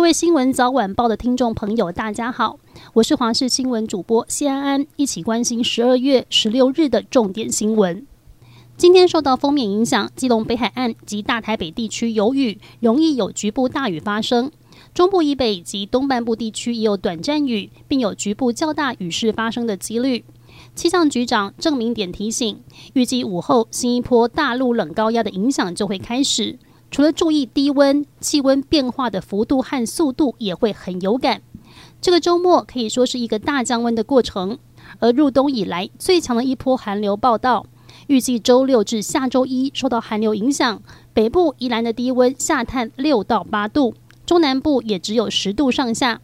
[0.00, 2.58] 各位新闻早晚报的听众朋友，大家好，
[2.94, 8.06] 我是华视新闻主播谢安安，一起关心十二月十六日的重点新闻。
[8.78, 14.50] 今天受到锋面影响，基隆北海岸及大台北地区有雨，容易有局部大雨发生。
[14.94, 20.24] 中部以北及东半部地区也有短暂雨，并有局部较大雨势发生的几率。
[20.74, 22.58] 气象局长郑明典提醒，
[22.94, 26.58] 预计午后新一波大陆冷高压的影响就会开始。
[26.90, 31.42] 除了注意低温，气温变化的幅度和速度也会很有感。
[32.00, 34.58] 这个周末可以说是一个大降温的过程，
[34.98, 37.66] 而入冬以来最强的一波寒流报道。
[38.08, 43.94] 预计周六至下周一受到寒流影响，北部宜兰的低温下探六到八度，
[44.26, 46.20] 中南部也只有十度上下。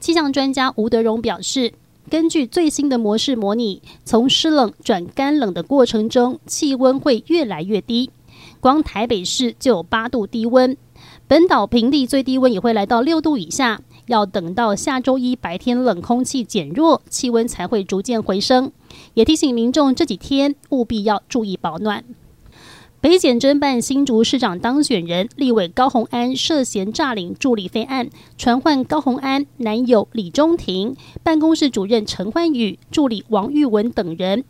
[0.00, 1.74] 气象专家吴德荣表示，
[2.10, 8.10] 根据最新的模式模拟，从湿冷转干冷的过程中，气温会越来越低。
[8.60, 10.76] 光台北市就有八度低温，
[11.26, 13.80] 本岛平地最低温也会来到六度以下。
[14.06, 18.72] 要等到下周一白天冷空气减弱，气温才会逐渐回升。
[19.12, 22.02] 也提醒民众这几天务必要注意保暖。
[23.00, 34.42] 北检侦办新竹市长当选人立委高虹安涉嫌诈领助理费案，传唤高虹安男友李中庭、办公室主任陈焕宇、助理王玉文等人。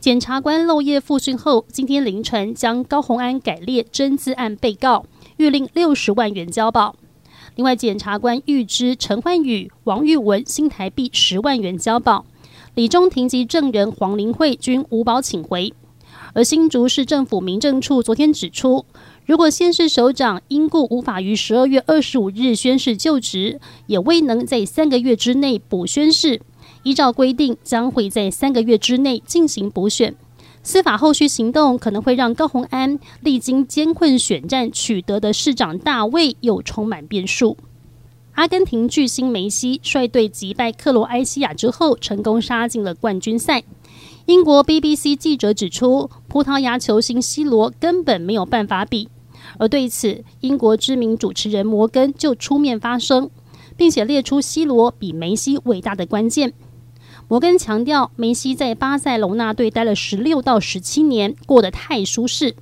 [0.00, 5.06] 检察官漏夜复讯后，今天凌晨将高虹安改列侦资案被告，
[5.38, 6.96] 諭令六十万元交保。
[7.56, 12.26] 另外，检察官预支陈焕宇、王玉文新台币十万元交保，
[12.74, 15.72] 李中庭及证人黄玲慧均无保请回。
[16.34, 18.84] 而新竹市政府民政处昨天指出，
[19.24, 26.40] 如果县市首长因故无法于十二月二十五日宣誓就职，也未能在三个月之内补宣誓，
[26.82, 30.16] 依照规定将会在三个月之内进行补选。
[30.64, 37.56] 司法后续行动可能会让高洪安历经艰困选战取得的市长大位又充满变数。
[38.32, 43.62] 阿根廷巨星梅西率队击败克罗埃西亚之后，成功杀进了冠军赛。
[44.26, 49.10] 英国 BBC 记者指出，葡萄牙球星 C 罗根本没有办法比。
[49.58, 53.28] 而对此，英国知名主持人摩根就出面发声，
[53.76, 56.54] 并且列出 C 罗比梅西伟大的关键。
[57.28, 62.56] 摩根强调，梅西在巴塞隆纳队待了十六到十七年，过得太舒适。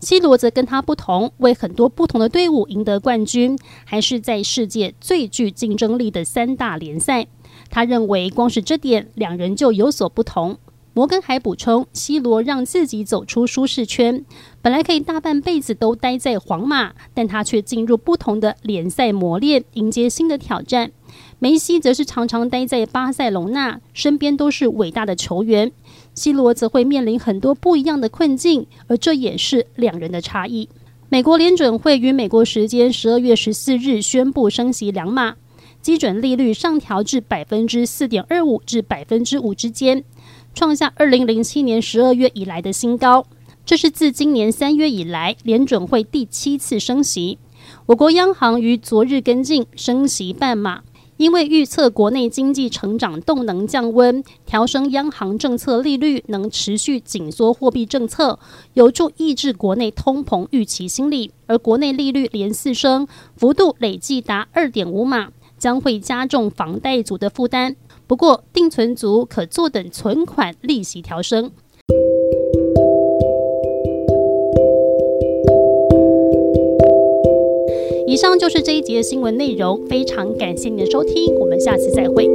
[0.00, 7.28] C 罗则跟他不同，为很多不同的队伍赢得冠军，还是在世界最具竞争力的三大联赛。
[7.70, 10.58] 他认为，光是这点，两人就有所不同。
[10.98, 14.24] 摩根还补充，C 罗让自己走出舒适圈，
[14.60, 20.90] 本来可以大半辈子都待在皇马，但他却进入不同的联赛磨练，迎接新的挑战。
[21.38, 25.70] 梅西则是常常待在巴塞隆纳，身边都是伟大的球员
[26.14, 30.68] ，C 罗则会面临很多不一样的困境，而这也是两人的差异。
[31.08, 35.36] 美国联准会于美国时间十二月十四日宣布升息两码，
[35.80, 40.02] 基准利率上调至百分之四点二五至百分之五之间。
[40.58, 43.24] 创下二零零七年十二月以来的新高，
[43.64, 47.38] 这是自今年三月以来联准会第七次升息。
[47.86, 50.82] 我国央行于昨日跟进升息半码，
[51.16, 58.40] 因为预测国内经济成长动能降温，调升央行政策利率能持续紧缩货币政策，
[58.74, 61.30] 有助抑制国内通膨预期心理。
[61.46, 67.76] 而国内利率连四升，幅度累计达二点五码，将会加重房贷族的负担。
[68.08, 71.50] 不过，定存族可坐等存款利息调升。
[78.06, 82.26] 以上就是这一集的新闻内容，非常感谢您的收听，我们下次再会。